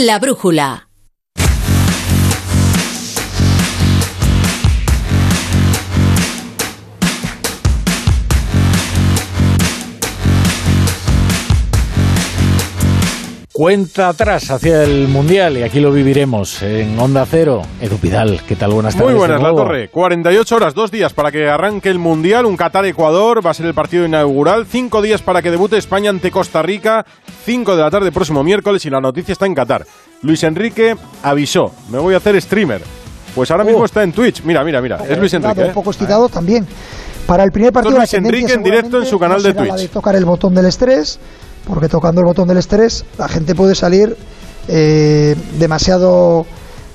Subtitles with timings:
[0.00, 0.87] La brújula.
[13.58, 17.62] Cuenta atrás hacia el Mundial y aquí lo viviremos en Onda Cero.
[17.80, 18.70] Edu Pidal, ¿qué tal?
[18.70, 19.10] Buenas tardes.
[19.10, 19.88] Muy buenas, La Torre.
[19.90, 22.46] 48 horas, dos días para que arranque el Mundial.
[22.46, 24.64] Un Qatar-Ecuador va a ser el partido inaugural.
[24.64, 27.04] Cinco días para que debute España ante Costa Rica.
[27.44, 29.84] Cinco de la tarde próximo miércoles y la noticia está en Qatar.
[30.22, 32.80] Luis Enrique avisó, me voy a hacer streamer.
[33.34, 33.86] Pues ahora mismo oh.
[33.86, 34.44] está en Twitch.
[34.44, 34.98] Mira, mira, mira.
[34.98, 35.62] Es Luis Enrique.
[35.62, 35.72] Un ¿eh?
[35.74, 36.64] poco estirado también.
[37.26, 37.98] Para el primer partido...
[37.98, 39.74] Luis Enrique en directo en su canal de Twitch.
[39.74, 41.18] de tocar el botón del estrés
[41.68, 44.16] porque tocando el botón del estrés la gente puede salir
[44.66, 46.46] eh, demasiado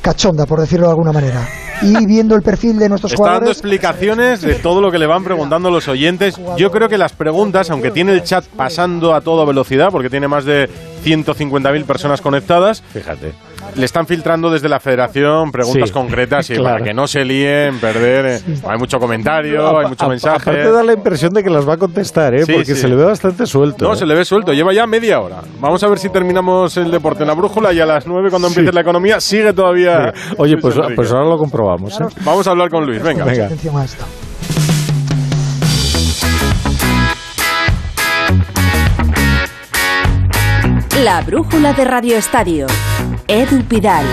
[0.01, 1.47] cachonda, por decirlo de alguna manera.
[1.81, 5.23] Y viendo el perfil de nuestros Está dando explicaciones de todo lo que le van
[5.23, 6.35] preguntando los oyentes.
[6.57, 10.27] Yo creo que las preguntas, aunque tiene el chat pasando a toda velocidad, porque tiene
[10.27, 10.69] más de
[11.03, 13.33] 150.000 personas conectadas, fíjate
[13.75, 18.25] le están filtrando desde la federación preguntas concretas y para que no se líen, perder.
[18.25, 20.49] Eh, hay mucho comentario, hay mucho mensaje.
[20.49, 22.45] Aparte da la impresión de que las va a contestar, ¿eh?
[22.45, 23.85] porque se le ve bastante suelto.
[23.85, 23.97] No, ¿eh?
[23.97, 24.53] se le ve suelto.
[24.53, 25.41] Lleva ya media hora.
[25.59, 28.47] Vamos a ver si terminamos el deporte en la brújula y a las nueve cuando
[28.47, 30.13] empiece la economía sigue todavía.
[30.37, 31.99] Oye, pues, pues, ahora lo comprobamos.
[31.99, 32.05] ¿eh?
[32.23, 33.01] Vamos a hablar con Luis.
[33.01, 33.25] Venga.
[33.25, 33.49] Venga.
[41.03, 42.67] La brújula de Radio Estadio.
[43.27, 44.05] Edu Pidal.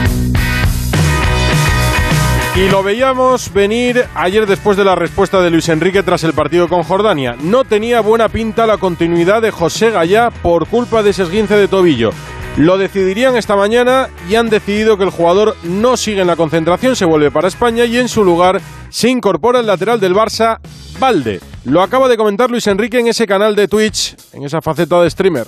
[2.57, 6.69] Y lo veíamos venir ayer después de la respuesta de Luis Enrique tras el partido
[6.69, 7.37] con Jordania.
[7.41, 11.69] No tenía buena pinta la continuidad de José Gallá por culpa de ese esguince de
[11.69, 12.11] tobillo.
[12.57, 16.97] Lo decidirían esta mañana y han decidido que el jugador no sigue en la concentración,
[16.97, 20.59] se vuelve para España y en su lugar se incorpora el lateral del Barça,
[20.99, 21.41] Valde.
[21.65, 25.11] Lo acaba de comentar Luis Enrique en ese canal de Twitch, en esa faceta de
[25.11, 25.47] streamer.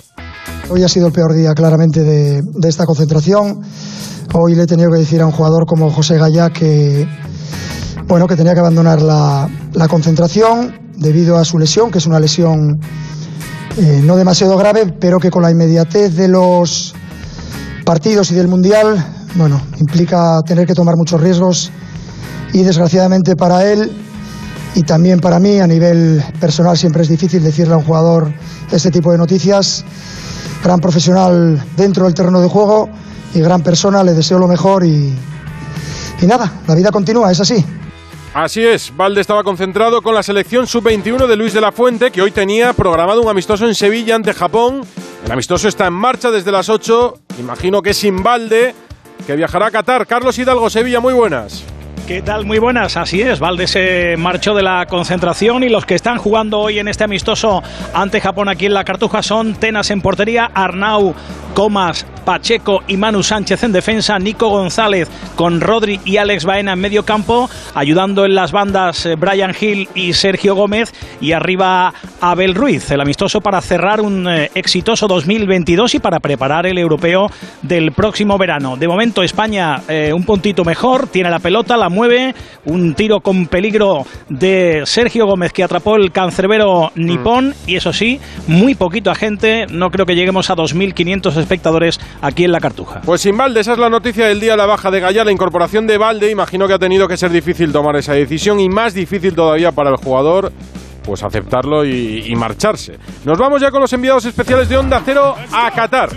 [0.69, 3.61] Hoy ha sido el peor día claramente de, esta concentración.
[4.33, 7.07] Hoy le he tenido que decir a un jugador como José Gallá que,
[8.07, 9.49] bueno, que tenía que abandonar la,
[9.89, 12.79] concentración debido a su lesión, que es una lesión
[13.77, 16.93] eh, no demasiado grave, pero que con la inmediatez de los
[17.85, 21.71] partidos y del Mundial, bueno, implica tener que tomar muchos riesgos
[22.53, 23.91] y desgraciadamente para él
[24.75, 28.33] y también para mí a nivel personal siempre es difícil decirle a un jugador
[28.71, 29.83] este tipo de noticias
[30.63, 32.89] gran profesional dentro del terreno de juego
[33.33, 35.13] y gran persona, le deseo lo mejor y,
[36.21, 37.63] y nada, la vida continúa, es así.
[38.33, 42.21] Así es, Valde estaba concentrado con la selección sub-21 de Luis de la Fuente, que
[42.21, 44.81] hoy tenía programado un amistoso en Sevilla ante Japón.
[45.23, 48.73] El amistoso está en marcha desde las 8, imagino que sin Valde,
[49.27, 50.07] que viajará a Qatar.
[50.07, 51.63] Carlos Hidalgo, Sevilla, muy buenas.
[52.07, 52.45] ¿Qué tal?
[52.45, 53.39] Muy buenas, así es.
[53.39, 57.63] Valde se marchó de la concentración y los que están jugando hoy en este amistoso
[57.93, 61.15] ante Japón aquí en la Cartuja son Tenas en portería, Arnau
[61.53, 66.79] Comas, Pacheco y Manu Sánchez en defensa, Nico González con Rodri y Alex Baena en
[66.79, 72.55] medio campo, ayudando en las bandas eh, Brian Hill y Sergio Gómez y arriba Abel
[72.55, 77.27] Ruiz, el amistoso para cerrar un eh, exitoso 2022 y para preparar el europeo
[77.61, 78.77] del próximo verano.
[78.77, 82.33] De momento España eh, un puntito mejor, tiene la pelota, la mueve,
[82.65, 87.53] un tiro con peligro de Sergio Gómez que atrapó el cancerbero nipón mm.
[87.69, 92.51] y eso sí, muy poquito gente, no creo que lleguemos a 2.500 espectadores aquí en
[92.51, 93.01] la Cartuja.
[93.05, 95.87] Pues sin Valde, esa es la noticia del día, la baja de Gaya, la incorporación
[95.87, 99.35] de Valde, imagino que ha tenido que ser difícil tomar esa decisión y más difícil
[99.35, 100.51] todavía para el jugador
[101.03, 102.97] pues aceptarlo y, y, marcharse.
[103.25, 106.09] Nos vamos ya con los enviados especiales de Onda Cero a Qatar.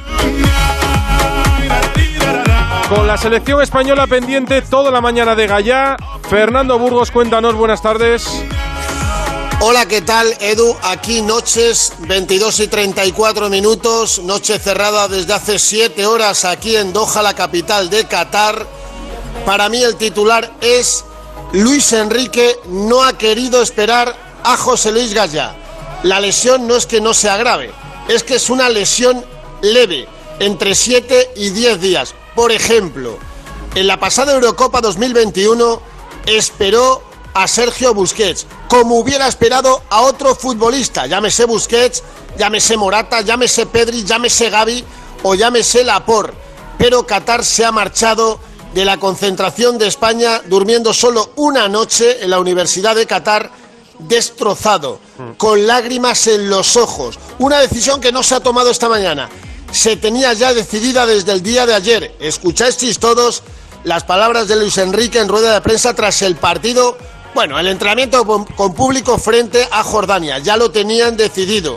[2.88, 5.96] Con la selección española pendiente toda la mañana de Gallá.
[6.28, 8.44] Fernando Burgos, cuéntanos, buenas tardes.
[9.68, 10.76] Hola, ¿qué tal, Edu?
[10.80, 17.20] Aquí noches 22 y 34 minutos, noche cerrada desde hace 7 horas aquí en Doha,
[17.20, 18.64] la capital de Qatar.
[19.44, 21.04] Para mí el titular es
[21.52, 25.56] Luis Enrique no ha querido esperar a José Luis Gallá.
[26.04, 27.72] La lesión no es que no se agrave,
[28.06, 29.24] es que es una lesión
[29.62, 30.06] leve,
[30.38, 32.14] entre 7 y 10 días.
[32.36, 33.18] Por ejemplo,
[33.74, 35.82] en la pasada Eurocopa 2021
[36.26, 37.02] esperó
[37.36, 42.02] a Sergio Busquets, como hubiera esperado a otro futbolista, llámese Busquets,
[42.38, 44.82] llámese Morata, llámese Pedri, llámese Gaby
[45.22, 46.32] o llámese Lapor.
[46.78, 48.40] Pero Qatar se ha marchado
[48.72, 53.50] de la concentración de España durmiendo solo una noche en la Universidad de Qatar
[53.98, 54.98] destrozado,
[55.36, 57.18] con lágrimas en los ojos.
[57.38, 59.28] Una decisión que no se ha tomado esta mañana.
[59.70, 62.16] Se tenía ya decidida desde el día de ayer.
[62.18, 63.42] Escuchasteis todos
[63.84, 66.96] las palabras de Luis Enrique en rueda de prensa tras el partido
[67.36, 71.76] bueno, el entrenamiento con, público frente a Jordania, ya lo tenían decidido,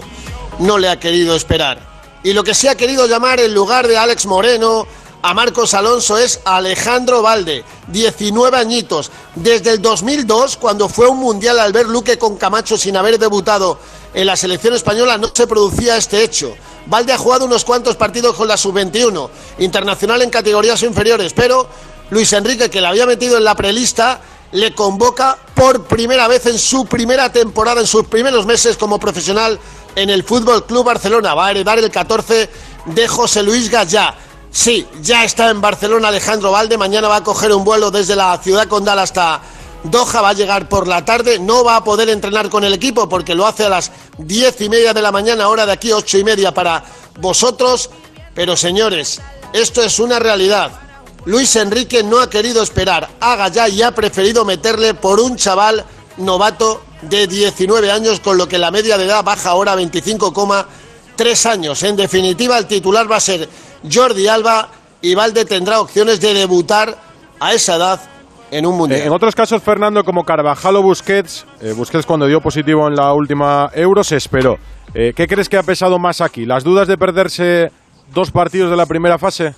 [0.59, 1.81] no le ha querido esperar.
[2.23, 4.87] Y lo que sí ha querido llamar en lugar de Alex Moreno,
[5.21, 9.11] a Marcos Alonso es Alejandro Valde, 19 añitos.
[9.35, 13.79] Desde el 2002, cuando fue un mundial al ver Luque con Camacho sin haber debutado
[14.13, 16.55] en la selección española, no se producía este hecho.
[16.85, 21.67] Valde ha jugado unos cuantos partidos con la sub-21, internacional en categorías inferiores, pero
[22.11, 26.57] Luis Enrique, que le había metido en la prelista, le convoca por primera vez en
[26.57, 29.59] su primera temporada, en sus primeros meses como profesional
[29.95, 31.35] en el Fútbol Club Barcelona.
[31.35, 32.49] Va a heredar el 14
[32.85, 34.15] de José Luis Gallá.
[34.51, 36.77] Sí, ya está en Barcelona Alejandro Valde.
[36.77, 39.41] Mañana va a coger un vuelo desde la ciudad condal hasta
[39.83, 40.21] Doha.
[40.21, 41.37] Va a llegar por la tarde.
[41.37, 44.69] No va a poder entrenar con el equipo porque lo hace a las diez y
[44.69, 46.83] media de la mañana, hora de aquí, ocho y media para
[47.19, 47.91] vosotros.
[48.33, 49.21] Pero señores,
[49.53, 50.88] esto es una realidad.
[51.29, 55.85] Luis Enrique no ha querido esperar haga ya y ha preferido meterle por un chaval
[56.17, 61.45] novato de 19 años, con lo que la media de edad baja ahora a 25,3
[61.45, 61.83] años.
[61.83, 63.47] En definitiva, el titular va a ser
[63.87, 64.69] Jordi Alba
[65.03, 66.97] y Valde tendrá opciones de debutar
[67.39, 68.01] a esa edad
[68.49, 69.01] en un mundial.
[69.01, 72.95] Eh, en otros casos, Fernando, como Carvajal o Busquets, eh, Busquets cuando dio positivo en
[72.95, 74.57] la última Euro se esperó.
[74.95, 76.47] Eh, ¿Qué crees que ha pesado más aquí?
[76.47, 77.71] ¿Las dudas de perderse
[78.15, 79.53] dos partidos de la primera fase?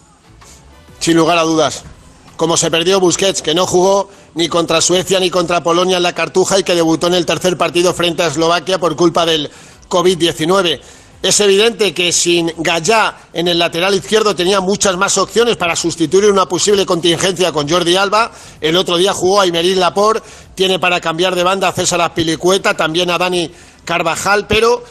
[1.01, 1.83] Sin lugar a dudas.
[2.37, 6.13] Como se perdió Busquets, que no jugó ni contra Suecia ni contra Polonia en la
[6.13, 9.49] Cartuja y que debutó en el tercer partido frente a Eslovaquia por culpa del
[9.89, 10.79] COVID-19.
[11.23, 16.31] Es evidente que sin Gallá en el lateral izquierdo tenía muchas más opciones para sustituir
[16.31, 18.31] una posible contingencia con Jordi Alba.
[18.59, 22.77] El otro día jugó a Imerín Laporte, tiene para cambiar de banda a César Aspilicueta,
[22.77, 23.51] también a Dani
[23.85, 24.83] Carvajal, pero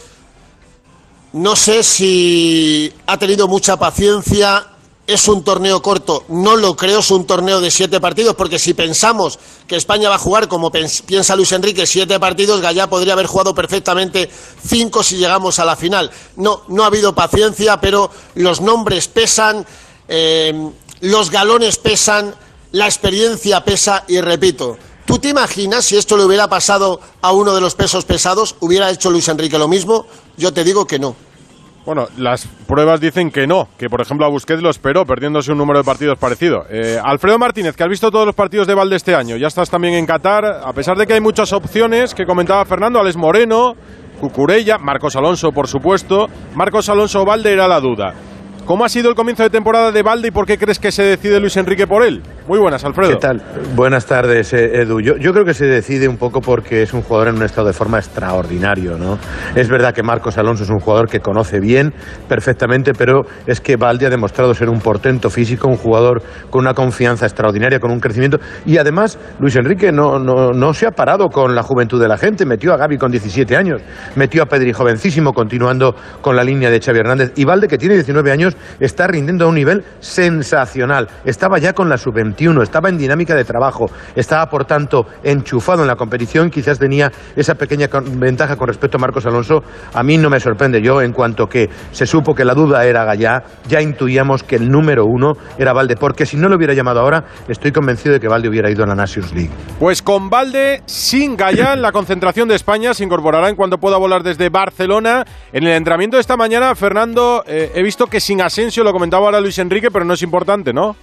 [1.35, 4.70] no sé si ha tenido mucha paciencia
[5.11, 6.23] ¿Es un torneo corto?
[6.29, 10.15] No lo creo, es un torneo de siete partidos, porque si pensamos que España va
[10.15, 14.31] a jugar, como piensa Luis Enrique, siete partidos, Gallá podría haber jugado perfectamente
[14.65, 16.13] cinco si llegamos a la final.
[16.37, 19.67] No, no ha habido paciencia, pero los nombres pesan,
[20.07, 20.71] eh,
[21.01, 22.33] los galones pesan,
[22.71, 27.53] la experiencia pesa y repito, ¿Tú te imaginas si esto le hubiera pasado a uno
[27.53, 28.55] de los pesos pesados?
[28.61, 30.07] ¿Hubiera hecho Luis Enrique lo mismo?
[30.37, 31.17] Yo te digo que no.
[31.87, 35.59] Bueno, las pruebas dicen que no, que por ejemplo a Busquets lo esperó, perdiéndose un
[35.59, 36.65] número de partidos parecido.
[36.69, 39.71] Eh, Alfredo Martínez, que has visto todos los partidos de Valde este año, ya estás
[39.71, 43.75] también en Qatar, a pesar de que hay muchas opciones que comentaba Fernando, Alex Moreno,
[44.21, 46.27] Cucurella, Marcos Alonso, por supuesto.
[46.55, 48.13] Marcos Alonso Valde era la duda.
[48.65, 51.03] ¿Cómo ha sido el comienzo de temporada de Valde y por qué crees que se
[51.03, 52.23] decide Luis Enrique por él?
[52.47, 53.11] Muy buenas, Alfredo.
[53.11, 53.43] ¿Qué tal?
[53.75, 55.01] Buenas tardes, eh, Edu.
[55.01, 57.73] Yo, creo que se decide un poco porque es un jugador en un estado de
[57.73, 59.19] forma extraordinario, ¿no?
[59.55, 61.93] Es verdad que Marcos Alonso es un jugador que conoce bien,
[62.29, 66.75] perfectamente, pero es que Valde ha demostrado ser un portento físico, un jugador con una
[66.75, 68.39] confianza extraordinaria, con un crecimiento.
[68.67, 72.19] Y además, Luis Enrique no, no, no se ha parado con la juventud de la
[72.19, 72.47] gente.
[72.47, 73.83] Metió a Gaby con 17 años,
[74.17, 77.33] metió a Pedri jovencísimo, continuando con la línea de Xavi Hernández.
[77.37, 81.09] Y Valde, que tiene 19 años, está rindiendo a un nivel sensacional.
[81.25, 85.89] Estaba ya con la sub-21, estaba en dinámica de trabajo, estaba por tanto enchufado en
[85.89, 89.63] la competición, quizás tenía esa pequeña ventaja con respecto a Marcos Alonso.
[89.95, 93.05] A mí no me sorprende yo, en cuanto que se supo que la duda era
[93.05, 97.01] Gallá, ya intuíamos que el número uno era Valde, porque si no lo hubiera llamado
[97.01, 99.51] ahora, estoy convencido de que Valde hubiera ido a la Nations League.
[99.79, 104.23] Pues con Valde, sin Gallá, la concentración de España se incorporará en cuanto pueda volar
[104.23, 105.25] desde Barcelona.
[105.53, 109.27] En el entrenamiento de esta mañana, Fernando, eh, he visto que sin Asensio, lo comentaba
[109.27, 110.97] ahora Luis Enrique, pero no es importante, ¿no?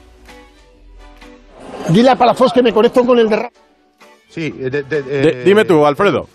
[1.90, 3.50] Dile a Palafos que me conecto con el de...
[4.30, 4.54] Sí,
[5.46, 6.28] dime tú, Alfredo.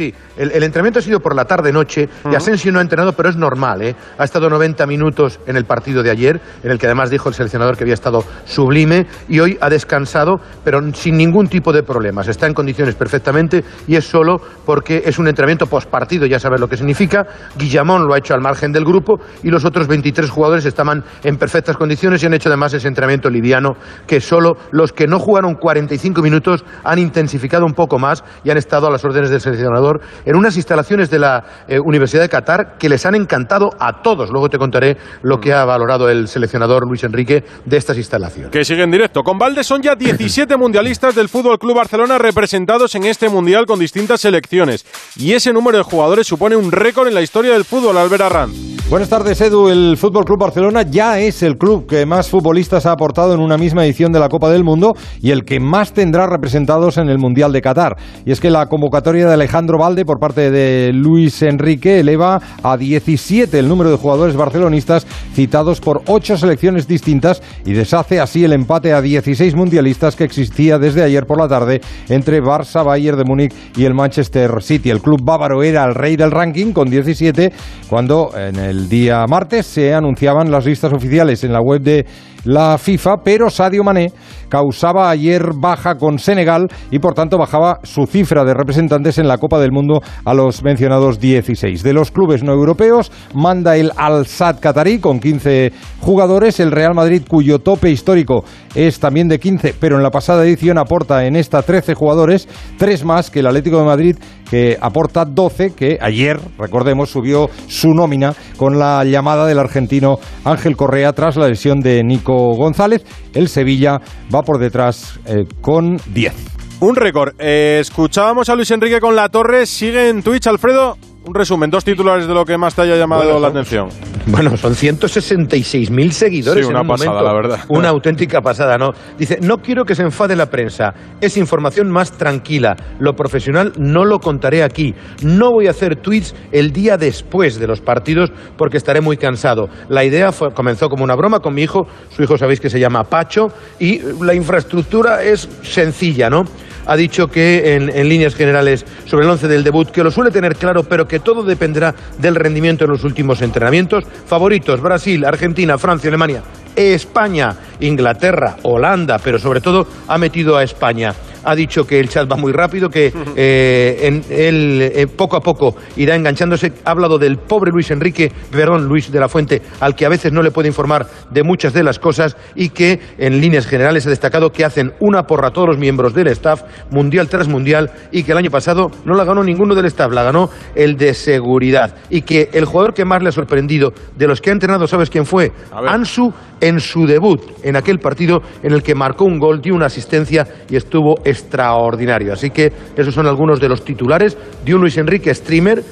[0.00, 3.36] Sí, el, entrenamiento ha sido por la tarde-noche y Asensio no ha entrenado, pero es
[3.36, 3.82] normal.
[3.82, 3.94] ¿eh?
[4.16, 7.34] Ha estado 90 minutos en el partido de ayer, en el que además dijo el
[7.34, 12.28] seleccionador que había estado sublime y hoy ha descansado, pero sin ningún tipo de problemas.
[12.28, 16.68] Está en condiciones perfectamente y es solo porque es un entrenamiento postpartido, ya sabes lo
[16.68, 17.26] que significa.
[17.58, 21.36] Guillamón lo ha hecho al margen del grupo y los otros 23 jugadores estaban en
[21.36, 23.76] perfectas condiciones y han hecho además ese entrenamiento liviano
[24.06, 28.56] que solo los que no jugaron 45 minutos han intensificado un poco más y han
[28.56, 29.89] estado a las órdenes del seleccionador
[30.24, 34.30] en unas instalaciones de la eh, Universidad de Qatar que les han encantado a todos.
[34.30, 38.50] Luego te contaré lo que ha valorado el seleccionador Luis Enrique de estas instalaciones.
[38.50, 39.22] Que sigue en directo.
[39.22, 43.78] Con Valde son ya 17 mundialistas del Fútbol Club Barcelona representados en este mundial con
[43.78, 44.84] distintas selecciones.
[45.16, 48.79] Y ese número de jugadores supone un récord en la historia del fútbol, Albert Arranz.
[48.90, 49.68] Buenas tardes, Edu.
[49.68, 53.56] El Fútbol Club Barcelona ya es el club que más futbolistas ha aportado en una
[53.56, 57.16] misma edición de la Copa del Mundo y el que más tendrá representados en el
[57.16, 57.96] Mundial de Qatar.
[58.26, 62.76] Y es que la convocatoria de Alejandro Valde por parte de Luis Enrique eleva a
[62.76, 68.52] 17 el número de jugadores barcelonistas citados por ocho selecciones distintas y deshace así el
[68.52, 73.24] empate a 16 mundialistas que existía desde ayer por la tarde entre Barça, Bayern de
[73.24, 74.90] Múnich y el Manchester City.
[74.90, 77.52] El club bávaro era el rey del ranking con 17
[77.88, 82.06] cuando en el El día martes se anunciaban las listas oficiales en la web de
[82.44, 84.12] la FIFA, pero Sadio Mané
[84.48, 89.38] causaba ayer baja con Senegal y por tanto bajaba su cifra de representantes en la
[89.38, 91.82] Copa del Mundo a los mencionados 16.
[91.82, 97.22] De los clubes no europeos manda el Al-Sad Qatarí con 15 jugadores, el Real Madrid
[97.28, 98.44] cuyo tope histórico
[98.74, 103.04] es también de 15, pero en la pasada edición aporta en esta 13 jugadores, tres
[103.04, 104.16] más que el Atlético de Madrid
[104.50, 110.76] que aporta 12, que ayer, recordemos, subió su nómina con la llamada del argentino Ángel
[110.76, 113.04] Correa tras la lesión de Nico González.
[113.34, 114.00] El Sevilla
[114.34, 116.34] va por detrás eh, con 10.
[116.80, 117.34] Un récord.
[117.38, 119.66] Eh, escuchábamos a Luis Enrique con la torre.
[119.66, 120.96] Sigue en Twitch, Alfredo.
[121.22, 123.88] Un resumen, dos titulares de lo que más te haya llamado Bueno, la son- atención.
[124.26, 126.64] Bueno, son 166.000 seguidores.
[126.64, 127.28] Sí, una en un pasada, momento.
[127.28, 127.64] la verdad.
[127.68, 128.88] Una auténtica pasada, ¿no?
[129.18, 130.94] Dice, no quiero que se enfade la prensa.
[131.20, 132.74] Es información más tranquila.
[132.98, 134.94] Lo profesional no lo contaré aquí.
[135.22, 139.68] No voy a hacer tweets el día después de los partidos porque estaré muy cansado.
[139.90, 141.86] La idea fue- comenzó como una broma con mi hijo.
[142.16, 143.48] Su hijo sabéis que se llama Pacho.
[143.78, 146.44] Y la infraestructura es sencilla, ¿no?
[146.86, 150.30] Ha dicho que en, en líneas generales sobre el once del debut, que lo suele
[150.30, 154.04] tener claro, pero que todo dependerá del rendimiento en los últimos entrenamientos.
[154.26, 156.42] Favoritos, Brasil, Argentina, Francia, Alemania,
[156.76, 161.14] España, Inglaterra, Holanda, pero sobre todo ha metido a España.
[161.44, 165.40] Ha dicho que el chat va muy rápido, que eh, en- él eh, poco a
[165.40, 166.72] poco irá enganchándose.
[166.84, 170.32] Ha hablado del pobre Luis Enrique, perdón, Luis de la Fuente, al que a veces
[170.32, 174.10] no le puede informar de muchas de las cosas y que en líneas generales ha
[174.10, 178.22] destacado que hacen una porra a todos los miembros del staff, mundial tras mundial, y
[178.22, 181.94] que el año pasado no la ganó ninguno del staff, la ganó el de seguridad.
[182.10, 185.10] Y que el jugador que más le ha sorprendido de los que ha entrenado, ¿sabes
[185.10, 185.52] quién fue?
[185.72, 189.86] Ansu en su debut, en aquel partido en el que marcó un gol, dio una
[189.86, 192.32] asistencia y estuvo extraordinario.
[192.32, 195.82] Así que esos son algunos de los titulares de un Luis Enrique streamer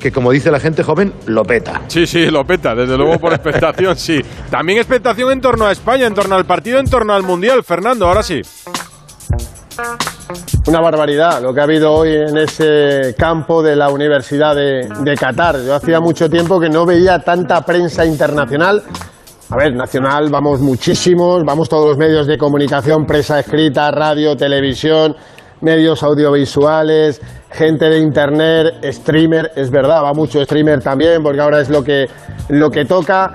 [0.00, 1.82] que, como dice la gente joven, lo peta.
[1.88, 4.20] Sí, sí, lo peta, desde luego por expectación, sí.
[4.50, 7.64] También expectación en torno a España, en torno al partido, en torno al Mundial.
[7.64, 8.40] Fernando, ahora sí.
[10.66, 15.14] Una barbaridad lo que ha habido hoy en ese campo de la Universidad de, de
[15.14, 15.56] Qatar.
[15.64, 18.82] Yo hacía mucho tiempo que no veía tanta prensa internacional.
[19.48, 25.14] A ver, nacional vamos muchísimos, vamos todos los medios de comunicación, prensa escrita, radio, televisión,
[25.60, 27.20] medios audiovisuales,
[27.52, 32.08] gente de internet, streamer, es verdad, va mucho streamer también, porque ahora es lo que,
[32.48, 33.34] lo que toca.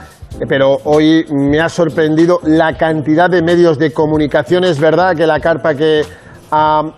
[0.49, 4.65] Pero hoy me ha sorprendido la cantidad de medios de comunicación.
[4.65, 6.01] Es verdad que la carpa que
[6.51, 6.91] ha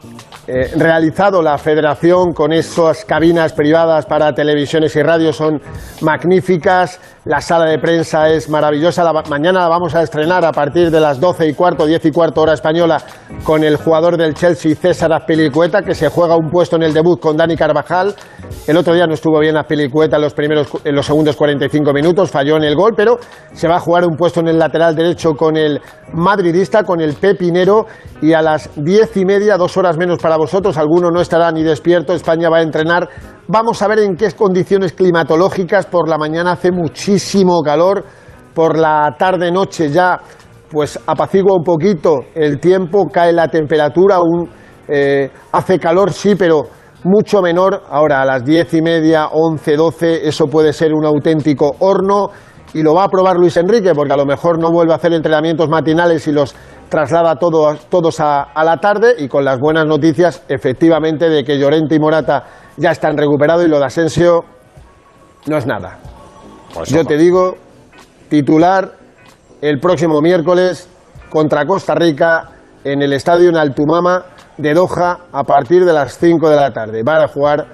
[0.46, 5.62] eh, realizado la federación con esas cabinas privadas para televisiones y radios son
[6.02, 7.00] magníficas.
[7.26, 9.02] La sala de prensa es maravillosa.
[9.02, 12.12] La, mañana la vamos a estrenar a partir de las 12 y cuarto, 10 y
[12.12, 13.02] cuarto hora española
[13.46, 17.22] con el jugador del Chelsea, César Azpilicueta, que se juega un puesto en el debut
[17.22, 18.14] con Dani Carvajal.
[18.68, 22.30] El otro día no estuvo bien Azpilicueta en los, primeros, en los segundos 45 minutos,
[22.30, 23.18] falló en el gol, pero
[23.54, 25.80] se va a jugar un puesto en el lateral derecho con el
[26.12, 27.86] madridista, con el Pepinero,
[28.22, 31.64] y a las diez y media, dos horas menos para vosotros, alguno no estará ni
[31.64, 33.08] despierto, España va a entrenar.
[33.48, 38.06] Vamos a ver en qué condiciones climatológicas, por la mañana hace muchísimo calor,
[38.54, 40.18] por la tarde-noche ya
[40.72, 44.18] pues apacigua un poquito el tiempo, cae la temperatura,
[44.88, 46.64] eh, hace calor, sí, pero
[47.04, 47.84] mucho menor.
[47.90, 52.30] Ahora a las diez y media, once, doce, eso puede ser un auténtico horno.
[52.74, 55.14] Y lo va a probar Luis Enrique, porque a lo mejor no vuelve a hacer
[55.14, 56.56] entrenamientos matinales y los
[56.94, 61.58] traslada todo- todos a, a la tarde y con las buenas noticias, efectivamente, de que
[61.58, 62.44] Llorente y Morata
[62.78, 64.46] ya están recuperados y lo de Asensio
[65.48, 65.98] no es nada.
[66.86, 67.56] Yo te digo,
[68.30, 68.92] titular
[69.60, 70.88] el próximo miércoles
[71.32, 72.52] contra Costa Rica
[72.84, 74.26] en el estadio en Altumama
[74.58, 77.02] de Doha a partir de las 5 de la tarde.
[77.04, 77.66] Van a jugar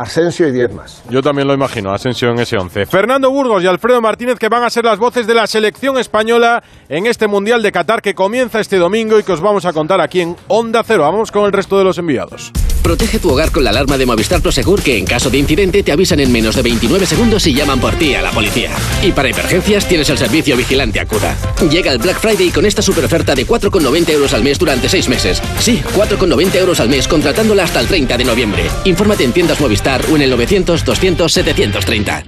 [0.00, 1.02] Asensio y 10 más.
[1.08, 2.86] Yo también lo imagino, Asensio en ese 11.
[2.86, 6.62] Fernando Burgos y Alfredo Martínez que van a ser las voces de la selección española
[6.88, 10.00] en este Mundial de Qatar que comienza este domingo y que os vamos a contar
[10.00, 11.02] aquí en Onda Cero.
[11.02, 12.52] Vamos con el resto de los enviados.
[12.82, 15.92] Protege tu hogar con la alarma de Movistar Prosegur que en caso de incidente te
[15.92, 18.70] avisan en menos de 29 segundos y llaman por ti a la policía.
[19.02, 21.36] Y para emergencias tienes el servicio Vigilante Acuda.
[21.70, 25.08] Llega el Black Friday con esta super oferta de 4,90 euros al mes durante 6
[25.08, 25.42] meses.
[25.58, 28.62] Sí, 4,90 euros al mes contratándola hasta el 30 de noviembre.
[28.84, 32.24] Infórmate en tiendas Movistar o en el 900 200 730.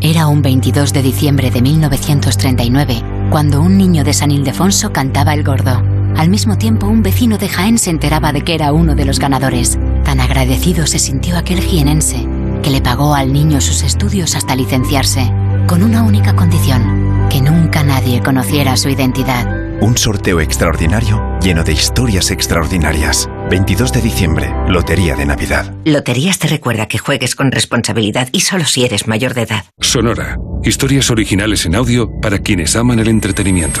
[0.00, 5.44] Era un 22 de diciembre de 1939 cuando un niño de San Ildefonso cantaba el
[5.44, 5.99] gordo.
[6.16, 9.18] Al mismo tiempo, un vecino de Jaén se enteraba de que era uno de los
[9.18, 9.78] ganadores.
[10.04, 12.26] Tan agradecido se sintió aquel jienense
[12.62, 15.32] que le pagó al niño sus estudios hasta licenciarse,
[15.66, 19.80] con una única condición, que nunca nadie conociera su identidad.
[19.80, 23.28] Un sorteo extraordinario lleno de historias extraordinarias.
[23.50, 25.74] 22 de diciembre, Lotería de Navidad.
[25.84, 29.64] Loterías te recuerda que juegues con responsabilidad y solo si eres mayor de edad.
[29.80, 30.36] Sonora.
[30.62, 33.80] Historias originales en audio para quienes aman el entretenimiento.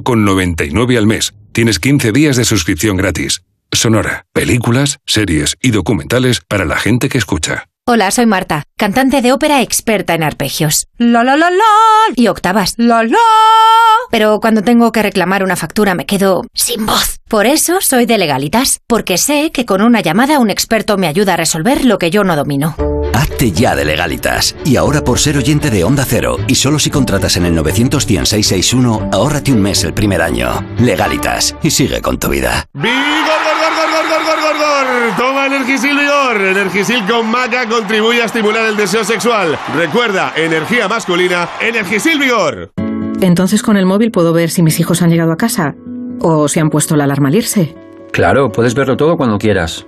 [0.03, 1.33] 4,99 al mes.
[1.51, 3.43] Tienes 15 días de suscripción gratis.
[3.71, 7.65] Sonora, películas, series y documentales para la gente que escucha.
[7.87, 10.87] Hola, soy Marta, cantante de ópera experta en arpegios.
[10.97, 11.63] La la la la
[12.15, 12.75] y octavas.
[12.77, 13.17] La la.
[14.11, 17.17] Pero cuando tengo que reclamar una factura me quedo sin voz.
[17.27, 21.33] Por eso soy de legalitas, porque sé que con una llamada un experto me ayuda
[21.33, 22.75] a resolver lo que yo no domino.
[23.41, 24.55] Hazte ya de legalitas.
[24.63, 29.09] Y ahora por ser oyente de Onda Cero, y solo si contratas en el 91661,
[29.11, 30.63] ahórrate un mes el primer año.
[30.77, 31.55] Legalitas.
[31.63, 32.67] Y sigue con tu vida.
[32.73, 35.17] ¡Vigor, gor, gor, gor, gor, gor, gor, gor!
[35.17, 36.39] Toma Energisil Vigor.
[36.39, 39.57] Energisil con maca contribuye a estimular el deseo sexual.
[39.75, 42.73] Recuerda, energía masculina, Energisil Vigor.
[43.21, 45.73] Entonces con el móvil puedo ver si mis hijos han llegado a casa
[46.19, 47.73] o si han puesto la alarma al irse.
[48.11, 49.87] Claro, puedes verlo todo cuando quieras.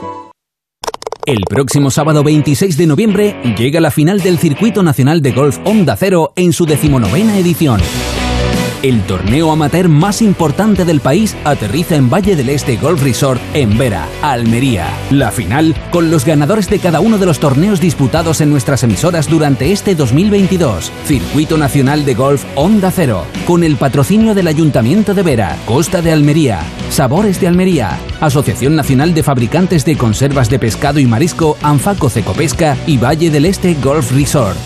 [1.31, 5.95] El próximo sábado 26 de noviembre llega la final del Circuito Nacional de Golf Onda
[5.95, 7.79] Cero en su decimonovena edición.
[8.83, 13.77] El torneo amateur más importante del país aterriza en Valle del Este Golf Resort en
[13.77, 14.87] Vera, Almería.
[15.11, 19.29] La final con los ganadores de cada uno de los torneos disputados en nuestras emisoras
[19.29, 20.91] durante este 2022.
[21.05, 26.11] Circuito Nacional de Golf Onda Cero, con el patrocinio del Ayuntamiento de Vera, Costa de
[26.11, 32.09] Almería, Sabores de Almería, Asociación Nacional de Fabricantes de Conservas de Pescado y Marisco, Anfaco
[32.09, 34.57] Cecopesca y Valle del Este Golf Resort.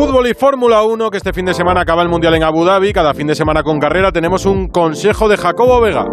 [0.00, 2.90] Fútbol y Fórmula 1, que este fin de semana acaba el Mundial en Abu Dhabi,
[2.90, 6.06] cada fin de semana con carrera, tenemos un consejo de Jacobo Vega.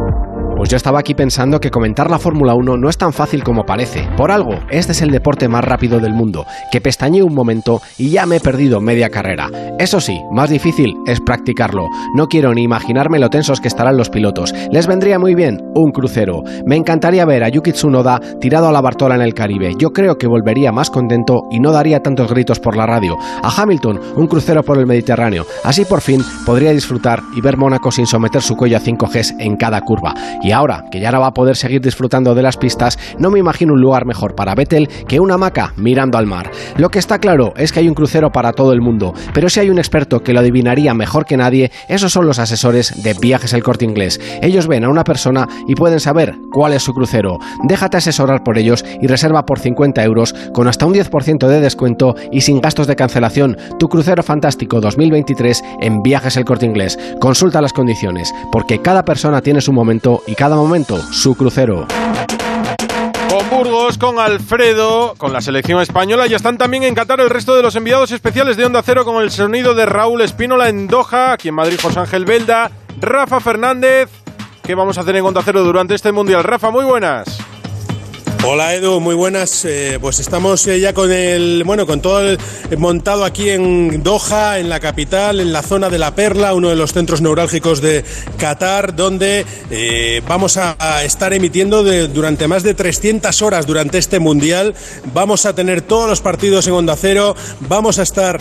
[0.58, 3.63] Pues yo estaba aquí pensando que comentar la Fórmula 1 no es tan fácil como
[3.63, 4.10] parece.
[4.17, 8.10] Por algo, este es el deporte más rápido del mundo, que pestañeé un momento y
[8.10, 9.52] ya me he perdido media carrera.
[9.78, 11.86] Eso sí, más difícil es practicarlo.
[12.15, 14.52] No quiero ni imaginarme lo tensos que estarán los pilotos.
[14.72, 16.41] Les vendría muy bien un crucero.
[16.65, 19.76] Me encantaría ver a Yuki Tsunoda tirado a la Bartola en el Caribe.
[19.78, 23.15] Yo creo que volvería más contento y no daría tantos gritos por la radio.
[23.43, 25.46] A Hamilton, un crucero por el Mediterráneo.
[25.63, 29.56] Así por fin podría disfrutar y ver Mónaco sin someter su cuello a 5Gs en
[29.56, 30.15] cada curva.
[30.52, 33.74] Ahora, que ya no va a poder seguir disfrutando de las pistas, no me imagino
[33.74, 36.52] un lugar mejor para Vettel que una hamaca mirando al mar.
[36.78, 39.60] Lo que está claro es que hay un crucero para todo el mundo, pero si
[39.60, 43.54] hay un experto que lo adivinaría mejor que nadie, esos son los asesores de Viajes
[43.54, 44.20] El Corte Inglés.
[44.42, 47.38] Ellos ven a una persona y pueden saber cuál es su crucero.
[47.64, 52.16] Déjate asesorar por ellos y reserva por 50 euros con hasta un 10% de descuento
[52.32, 56.98] y sin gastos de cancelación tu crucero fantástico 2023 en Viajes El Corte Inglés.
[57.20, 61.88] Consulta las condiciones, porque cada persona tiene su momento y cada momento su crucero.
[63.28, 66.28] Con Burgos, con Alfredo, con la selección española.
[66.28, 69.21] Ya están también en Qatar el resto de los enviados especiales de Onda Cero con
[69.23, 72.71] el sonido de Raúl Espínola en Doha, aquí en Madrid José Ángel Belda,
[73.02, 74.12] Rafa Fernández.
[74.63, 76.43] ¿Qué vamos a hacer en Onda Cero durante este Mundial?
[76.43, 77.39] Rafa, muy buenas.
[78.50, 79.66] Hola Edu, muy buenas.
[79.66, 82.40] Eh, pues estamos eh, ya con el, bueno, con todo el
[82.78, 86.78] montado aquí en Doha, en la capital, en la zona de la Perla, uno de
[86.78, 88.06] los centros neurálgicos de
[88.38, 94.76] Qatar, donde eh, vamos a, estar emitiendo durante más de 300 horas durante este mundial.
[95.14, 97.36] Vamos a tener todos los partidos en Onda Cero,
[97.68, 98.40] vamos a estar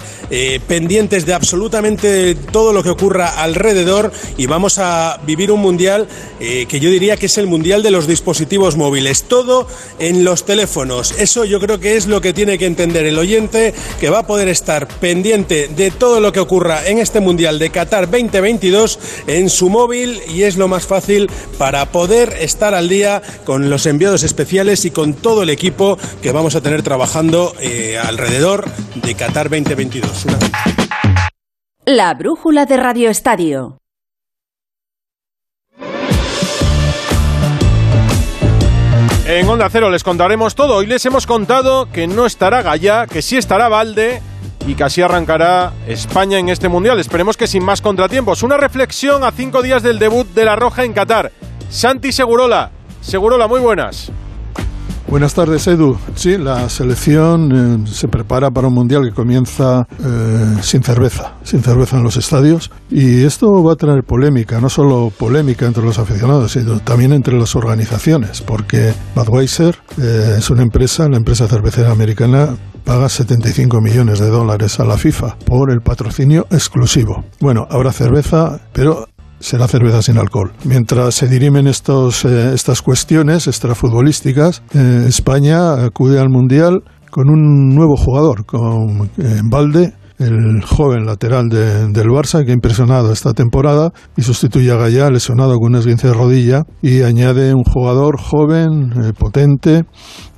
[0.68, 6.06] pendientes de absolutamente todo lo que ocurra alrededor y vamos a vivir un mundial
[6.38, 9.24] que yo diría que es el mundial de los dispositivos móviles.
[9.24, 9.66] Todo
[9.98, 11.12] en los teléfonos.
[11.18, 14.26] Eso yo creo que es lo que tiene que entender el oyente, que va a
[14.26, 19.50] poder estar pendiente de todo lo que ocurra en este Mundial de Qatar 2022 en
[19.50, 24.22] su móvil y es lo más fácil para poder estar al día con los enviados
[24.22, 29.50] especiales y con todo el equipo que vamos a tener trabajando eh, alrededor de Qatar
[29.50, 30.24] 2022.
[30.26, 30.38] Una...
[31.84, 33.78] La brújula de Radio Estadio.
[39.28, 40.76] En Onda Cero les contaremos todo.
[40.76, 44.22] Hoy les hemos contado que no estará Gallá, que sí estará Valde
[44.68, 47.00] y que así arrancará España en este Mundial.
[47.00, 48.44] Esperemos que sin más contratiempos.
[48.44, 51.32] Una reflexión a cinco días del debut de La Roja en Qatar.
[51.68, 52.70] Santi Segurola.
[53.00, 54.12] Segurola, muy buenas.
[55.08, 55.96] Buenas tardes, Edu.
[56.16, 61.62] Sí, la selección eh, se prepara para un mundial que comienza eh, sin cerveza, sin
[61.62, 62.72] cerveza en los estadios.
[62.90, 67.38] Y esto va a traer polémica, no solo polémica entre los aficionados, sino también entre
[67.38, 74.18] las organizaciones, porque Budweiser eh, es una empresa, la empresa cervecera americana, paga 75 millones
[74.18, 77.24] de dólares a la FIFA por el patrocinio exclusivo.
[77.38, 79.06] Bueno, habrá cerveza, pero
[79.40, 80.52] será cerveza sin alcohol.
[80.64, 87.74] Mientras se dirimen estos, eh, estas cuestiones extrafutbolísticas, eh, España acude al Mundial con un
[87.74, 93.32] nuevo jugador, con eh, Valde, el joven lateral de, del Barça que ha impresionado esta
[93.32, 98.18] temporada y sustituye a Gallá lesionado con un esguince de rodilla y añade un jugador
[98.18, 99.84] joven, eh, potente.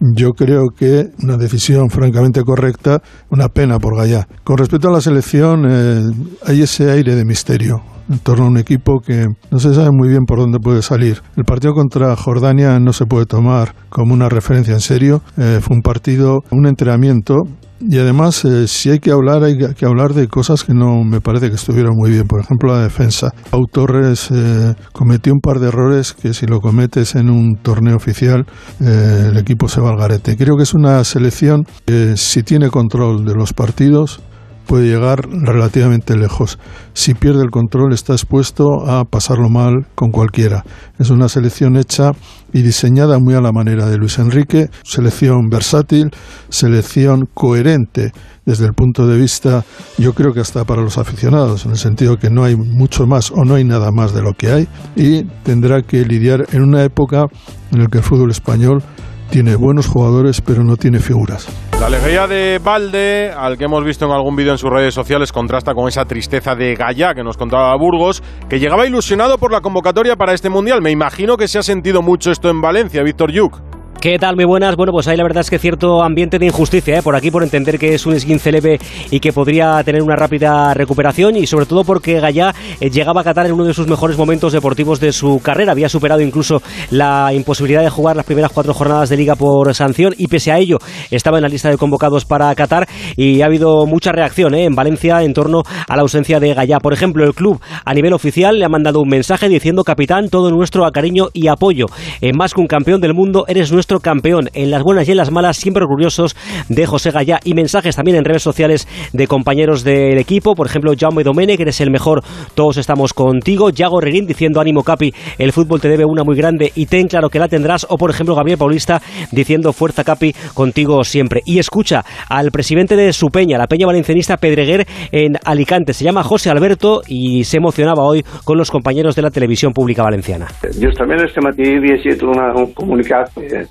[0.01, 4.27] Yo creo que una decisión francamente correcta, una pena por Gallá.
[4.45, 6.03] Con respecto a la selección, eh,
[6.47, 10.09] hay ese aire de misterio en torno a un equipo que no se sabe muy
[10.09, 11.23] bien por dónde puede salir.
[11.37, 15.23] El partido contra Jordania no se puede tomar como una referencia en serio.
[15.37, 17.35] Eh, fue un partido, un entrenamiento
[17.81, 21.21] y además, eh, si hay que hablar, hay que hablar de cosas que no me
[21.21, 22.27] parece que estuvieron muy bien.
[22.27, 23.33] Por ejemplo, la defensa.
[23.51, 27.97] Pau Torres eh, cometió un par de errores que si lo cometes en un torneo
[27.97, 28.47] oficial,
[28.81, 30.37] eh, el equipo se va al garete.
[30.37, 34.21] Creo que es una selección que si tiene control de los partidos,
[34.69, 36.59] puede llegar relativamente lejos.
[36.93, 40.63] Si pierde el control está expuesto a pasarlo mal con cualquiera.
[40.99, 42.13] Es una selección hecha
[42.53, 46.11] y diseñada muy a la manera de Luis Enrique, selección versátil,
[46.51, 48.13] selección coherente
[48.45, 49.65] desde el punto de vista,
[49.99, 53.31] yo creo que hasta para los aficionados, en el sentido que no hay mucho más
[53.31, 56.83] o no hay nada más de lo que hay y tendrá que lidiar en una
[56.83, 57.27] época
[57.73, 58.83] en la que el fútbol español
[59.31, 61.49] tiene buenos jugadores pero no tiene figuras.
[61.81, 65.31] La alegría de Valde, al que hemos visto en algún vídeo en sus redes sociales,
[65.31, 69.61] contrasta con esa tristeza de Gaya que nos contaba Burgos, que llegaba ilusionado por la
[69.61, 70.83] convocatoria para este Mundial.
[70.83, 73.78] Me imagino que se ha sentido mucho esto en Valencia, Víctor Yuk.
[74.01, 74.37] ¿Qué tal?
[74.37, 74.77] Muy buenas.
[74.77, 77.03] Bueno, pues ahí la verdad es que cierto ambiente de injusticia, ¿eh?
[77.03, 78.79] por aquí por entender que es un esguince leve
[79.11, 83.25] y que podría tener una rápida recuperación y sobre todo porque Gallá eh, llegaba a
[83.25, 85.73] Qatar en uno de sus mejores momentos deportivos de su carrera.
[85.73, 90.15] Había superado incluso la imposibilidad de jugar las primeras cuatro jornadas de liga por sanción
[90.17, 90.79] y pese a ello
[91.11, 94.67] estaba en la lista de convocados para Qatar y ha habido mucha reacción ¿eh?
[94.67, 96.79] en Valencia en torno a la ausencia de Gallá.
[96.79, 100.53] Por ejemplo, el club a nivel oficial le ha mandado un mensaje diciendo capitán, todo
[100.53, 101.87] nuestro cariño y apoyo.
[102.21, 105.17] Eh, más que un campeón del mundo, eres nuestro campeón en las buenas y en
[105.17, 106.37] las malas, siempre orgullosos
[106.69, 107.41] de José Gallá.
[107.45, 111.63] Y mensajes también en redes sociales de compañeros del equipo, por ejemplo, Jaume Domene, que
[111.63, 112.23] eres el mejor,
[112.55, 116.71] todos estamos contigo, Yago Rerín diciendo ánimo Capi, el fútbol te debe una muy grande
[116.75, 119.01] y ten claro que la tendrás, o por ejemplo Gabriel Paulista
[119.33, 121.41] diciendo fuerza Capi, contigo siempre.
[121.47, 126.23] Y escucha al presidente de su peña, la peña valencianista Pedreguer en Alicante, se llama
[126.23, 130.49] José Alberto y se emocionaba hoy con los compañeros de la televisión pública valenciana.
[130.81, 133.67] Justament este matí havia sigut una, un comunicat que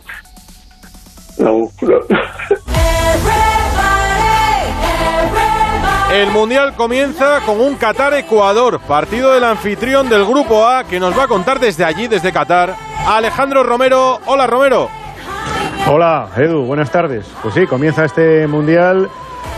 [1.40, 1.72] no,
[6.14, 11.24] El Mundial comienza con un Qatar-Ecuador, partido del anfitrión del Grupo A, que nos va
[11.24, 14.20] a contar desde allí, desde Qatar, Alejandro Romero.
[14.26, 14.90] Hola Romero.
[15.88, 17.28] Hola Edu, buenas tardes.
[17.42, 19.10] Pues sí, comienza este Mundial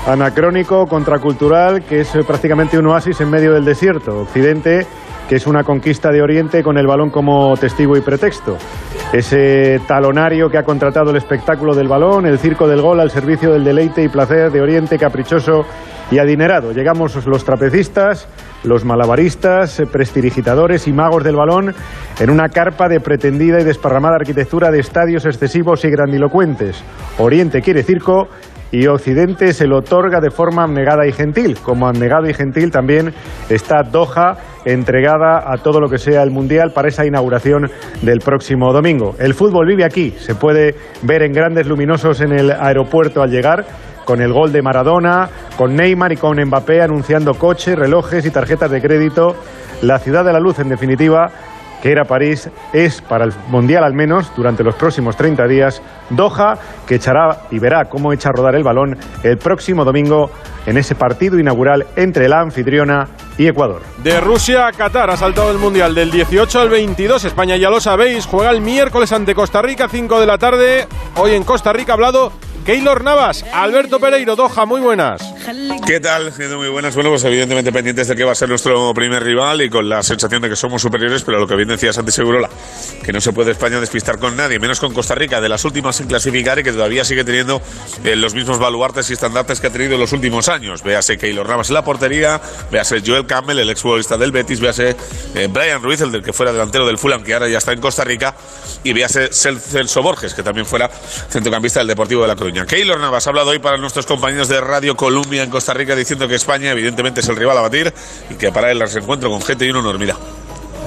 [0.07, 4.21] anacrónico, contracultural, que es prácticamente un oasis en medio del desierto.
[4.21, 4.87] Occidente
[5.29, 8.57] que es una conquista de Oriente con el balón como testigo y pretexto.
[9.13, 13.53] Ese talonario que ha contratado el espectáculo del balón, el circo del gol al servicio
[13.53, 15.65] del deleite y placer de Oriente caprichoso
[16.09, 16.71] y adinerado.
[16.71, 18.27] Llegamos los trapecistas,
[18.63, 21.75] los malabaristas, prestidigitadores y magos del balón
[22.19, 26.83] en una carpa de pretendida y desparramada arquitectura de estadios excesivos y grandilocuentes.
[27.19, 28.29] Oriente quiere circo
[28.71, 31.57] y Occidente se lo otorga de forma abnegada y gentil.
[31.61, 33.13] Como abnegado y gentil también
[33.47, 37.69] está Doha entregada a todo lo que sea el Mundial para esa inauguración
[38.01, 39.15] del próximo domingo.
[39.19, 43.65] El fútbol vive aquí, se puede ver en grandes luminosos en el aeropuerto al llegar
[44.05, 48.71] con el gol de Maradona, con Neymar y con Mbappé anunciando coches, relojes y tarjetas
[48.71, 49.35] de crédito.
[49.83, 51.31] La ciudad de la luz, en definitiva,
[51.81, 56.57] que era París, es para el Mundial al menos durante los próximos 30 días Doha,
[56.87, 60.31] que echará y verá cómo echa a rodar el balón el próximo domingo
[60.65, 63.81] en ese partido inaugural entre la anfitriona y Ecuador.
[64.03, 67.23] De Rusia a Qatar ha saltado el Mundial del 18 al 22.
[67.23, 70.87] España, ya lo sabéis, juega el miércoles ante Costa Rica, 5 de la tarde.
[71.15, 72.33] Hoy en Costa Rica ha hablado
[72.69, 75.23] Keylor Navas, Alberto Pereiro, Doha, muy buenas.
[75.87, 76.31] ¿Qué tal?
[76.55, 76.93] Muy buenas.
[76.93, 80.03] Bueno, pues evidentemente pendientes de que va a ser nuestro primer rival y con la
[80.03, 82.47] sensación de que somos superiores, pero lo que bien decía Santi Segurola,
[83.03, 85.99] que no se puede España despistar con nadie, menos con Costa Rica, de las últimas
[85.99, 87.59] en clasificar y que todavía sigue teniendo
[88.03, 90.83] eh, los mismos baluartes y estandartes que ha tenido en los últimos años.
[90.83, 92.39] Véase Keylor Navas en la portería,
[92.71, 94.95] véase Joel Campbell, el exfutbolista del Betis, véase
[95.33, 97.81] eh, Brian Ruiz, el del que fuera delantero del Fulham, que ahora ya está en
[97.81, 98.35] Costa Rica,
[98.83, 102.58] y véase Celso Borges, que también fuera centrocampista del Deportivo de La Coruña.
[102.65, 106.27] Keylor Navas ha hablado hoy para nuestros compañeros de Radio Columbia en Costa Rica diciendo
[106.27, 107.93] que España evidentemente es el rival a batir
[108.29, 110.15] y que para él se encuentra con gente y uno nos mira.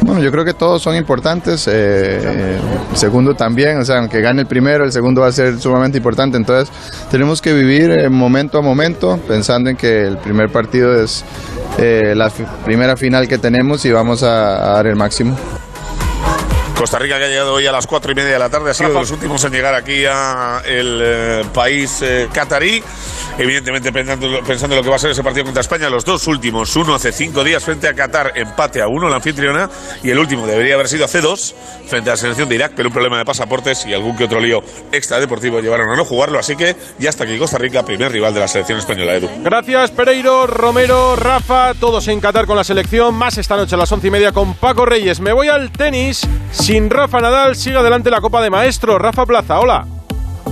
[0.03, 1.69] Bueno, yo creo que todos son importantes.
[1.69, 2.59] Eh,
[2.91, 5.99] el segundo también, o sea, aunque gane el primero, el segundo va a ser sumamente
[5.99, 6.37] importante.
[6.37, 6.75] Entonces,
[7.11, 11.25] tenemos que vivir eh, momento a momento, pensando en que el primer partido es
[11.79, 12.31] eh, la
[12.65, 15.37] primera final que tenemos y vamos a dar el máximo.
[16.77, 18.75] Costa Rica que ha llegado hoy a las cuatro y media de la tarde ha
[18.75, 22.83] sido de los últimos en llegar aquí a el eh, país eh, catarí.
[23.39, 26.27] Evidentemente pensando, pensando en lo que va a ser ese partido contra España, los dos
[26.27, 29.71] últimos, uno hace cinco días frente a Qatar, empate a uno la anfitriona,
[30.03, 31.55] y el último debería haber sido hace dos
[31.87, 34.41] frente a la selección de Irak, pero un problema de pasaportes y algún que otro
[34.41, 38.35] lío extradeportivo llevaron a no jugarlo, así que ya está aquí Costa Rica, primer rival
[38.35, 39.29] de la selección española, Edu.
[39.43, 43.91] Gracias Pereiro, Romero, Rafa, todos en Qatar con la selección, más esta noche a las
[43.91, 45.21] once y media con Paco Reyes.
[45.21, 46.27] Me voy al tenis.
[46.51, 49.01] Sin Rafa Nadal sigue adelante la Copa de Maestros.
[49.01, 50.02] Rafa Plaza, hola.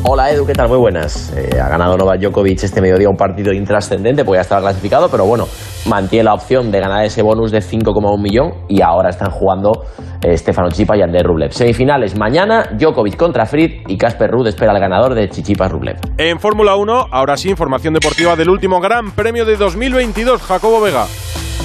[0.05, 0.68] Hola Edu, ¿qué tal?
[0.68, 1.33] Muy buenas.
[1.37, 5.24] Eh, ha ganado Novak Djokovic este mediodía un partido intrascendente, porque ya estaba clasificado, pero
[5.24, 5.46] bueno,
[5.87, 9.85] mantiene la opción de ganar ese bonus de 5,1 millón y ahora están jugando
[10.22, 11.53] eh, Stefano Chipa y Ander Rublev.
[11.53, 15.96] Semifinales mañana, Djokovic contra Fritz y Casper Ruud espera al ganador de Chichipas Rublev.
[16.18, 21.07] En Fórmula 1, ahora sí, información deportiva del último Gran Premio de 2022, Jacobo Vega.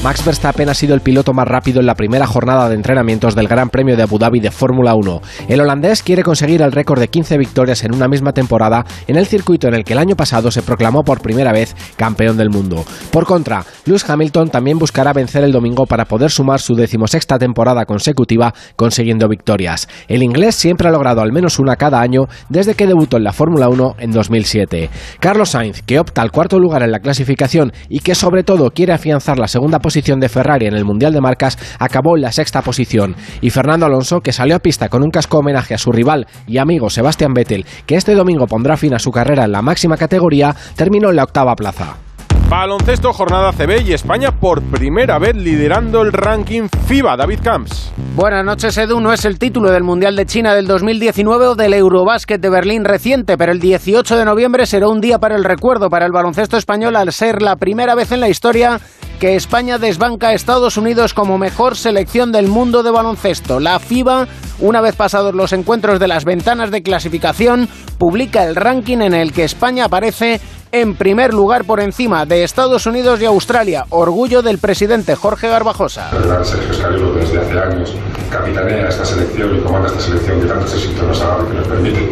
[0.06, 3.48] Max Verstappen ha sido el piloto más rápido en la primera jornada de entrenamientos del
[3.48, 5.20] Gran Premio de Abu Dhabi de Fórmula 1.
[5.50, 9.26] El holandés quiere conseguir el récord de 15 victorias en una misma temporada en el
[9.26, 12.86] circuito en el que el año pasado se proclamó por primera vez campeón del mundo.
[13.10, 17.88] Por contra, Lewis Hamilton también buscará vencer el domingo para poder sumar su decimosexta temporada
[17.88, 19.90] consecutiva consiguiendo victorias.
[20.08, 23.34] El inglés siempre ha logrado al menos una cada año desde que debutó en la
[23.34, 24.88] Fórmula 1 en 2007.
[25.20, 28.94] Carlos Sainz, que opta al cuarto lugar en la clasificación y que sobre todo quiere
[28.94, 32.62] afianzar la segunda posición de Ferrari en el Mundial de Marcas acabó en la sexta
[32.62, 36.28] posición y Fernando Alonso, que salió a pista con un casco homenaje a su rival
[36.48, 39.96] y amigo Sebastián Vettel, que este domingo pondrá fin a su carrera en la máxima
[39.96, 42.05] categoría, terminó en la octava plaza.
[42.50, 47.18] Baloncesto, jornada CB y España por primera vez liderando el ranking FIBA.
[47.18, 47.92] David Camps.
[48.16, 49.00] Buenas noches, Edu.
[49.00, 52.86] No es el título del Mundial de China del 2019 o del Eurobásquet de Berlín
[52.86, 56.56] reciente, pero el 18 de noviembre será un día para el recuerdo para el baloncesto
[56.56, 58.80] español al ser la primera vez en la historia
[59.20, 63.60] que España desbanca a Estados Unidos como mejor selección del mundo de baloncesto.
[63.60, 64.28] La FIBA,
[64.60, 69.32] una vez pasados los encuentros de las ventanas de clasificación, publica el ranking en el
[69.32, 70.40] que España aparece
[70.72, 76.10] en primer lugar por encima de Estados Unidos y Australia, orgullo del presidente Jorge Garbajosa.
[76.44, 77.96] Sergio Escariolo desde hace años
[78.30, 81.54] capitanea esta selección y comanda esta selección que tantos éxitos nos ha dado y que
[81.58, 82.12] nos permite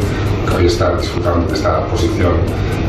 [0.55, 2.33] hoy estar disfrutando de esta posición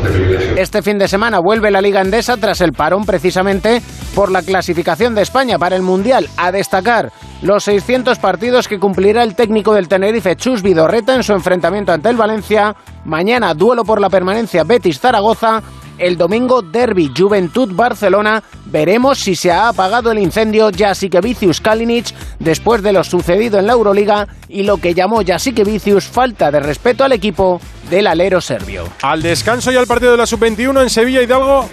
[0.05, 0.57] de privilegio.
[0.57, 3.83] Este fin de semana vuelve la Liga Endesa tras el parón precisamente
[4.14, 6.29] por la clasificación de España para el Mundial.
[6.37, 7.11] A destacar
[7.42, 12.09] los 600 partidos que cumplirá el técnico del Tenerife, Chus Vidorreta, en su enfrentamiento ante
[12.09, 12.74] el Valencia.
[13.05, 15.62] Mañana duelo por la permanencia Betis-Zaragoza.
[15.99, 18.43] El domingo Derby Juventud-Barcelona.
[18.67, 23.75] Veremos si se ha apagado el incendio Jasikevicius Kalinic después de lo sucedido en la
[23.75, 28.85] Euroliga y lo que llamó Jasikevicius falta de respeto al equipo del alero serbio.
[29.03, 31.69] Al descanso y al partido de la sub-21 en Sevilla Hidalgo.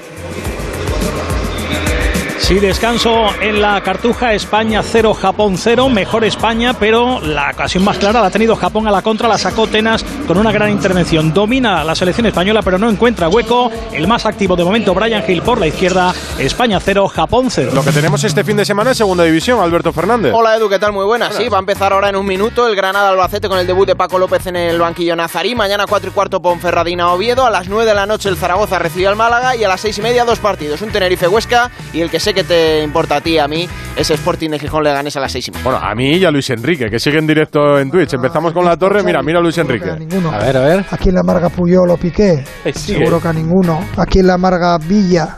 [2.42, 7.98] Sí, descanso en la Cartuja, España 0, Japón 0, mejor España, pero la ocasión más
[7.98, 11.34] clara la ha tenido Japón a la contra, la sacó Tenas con una gran intervención.
[11.34, 13.72] Domina la selección española, pero no encuentra hueco.
[13.94, 17.72] El más activo de momento, Brian Hill por la izquierda, España 0, Japón 0.
[17.74, 20.34] Lo que tenemos este fin de semana es segunda división, Alberto Fernández.
[20.36, 20.92] Hola Edu, ¿qué tal?
[20.92, 21.32] Muy buena.
[21.32, 23.96] Sí, va a empezar ahora en un minuto el Granada Albacete con el debut de
[23.96, 25.56] Paco López en el banquillo Nazarí.
[25.56, 27.46] Mañana 4 y cuarto Ponferradina Oviedo.
[27.46, 30.00] A las 9 de la noche el Zaragoza recibe al Málaga y a las 6
[30.00, 30.82] y media dos partidos.
[30.82, 34.14] Un Tenerife Huesca y el que sé que te importa a ti, a mí, ese
[34.14, 35.64] Sporting de Gijón le ganes a las seis y media.
[35.64, 38.14] Bueno, a mí y a Luis Enrique, que sigue en directo en Twitch.
[38.14, 39.92] Empezamos con la torre, mira, mira a Luis Enrique.
[40.00, 40.32] Ninguno.
[40.32, 40.86] A ver, a ver.
[40.92, 43.80] Aquí en la Marga Puyol o Piqué, seguro que a ninguno.
[43.98, 45.38] Aquí en la Marga Villa,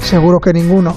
[0.00, 0.94] seguro que ninguno.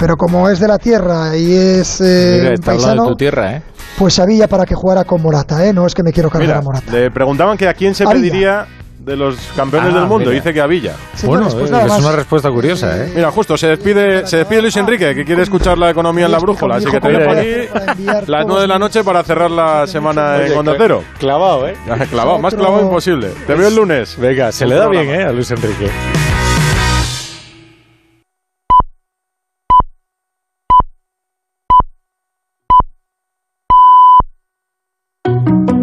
[0.00, 3.62] Pero como es de la tierra y es eh, Mira, paisano, de tu tierra, ¿eh?
[3.96, 5.72] pues a Villa para que jugara con Morata, ¿eh?
[5.72, 6.92] No es que me quiero cargar Mira, a Morata.
[6.92, 8.66] le preguntaban que a quién se A Villa.
[9.04, 10.30] De los campeones Ah, del mundo.
[10.30, 10.32] mira.
[10.32, 10.94] Dice que a Villa.
[11.24, 13.12] Bueno, eh, es una respuesta curiosa, ¿eh?
[13.14, 16.38] Mira, justo, se despide, se despide Luis Enrique, que quiere escuchar la economía en la
[16.38, 16.76] brújula.
[16.76, 20.56] Así que te dejo aquí las 9 de la noche para cerrar la semana en
[20.56, 21.04] Onda Cero.
[21.18, 21.76] Clavado, ¿eh?
[22.10, 23.28] Clavado, más clavado imposible.
[23.46, 24.16] Te veo el lunes.
[24.18, 25.24] Venga, se le da bien, ¿eh?
[25.24, 25.90] A Luis Enrique.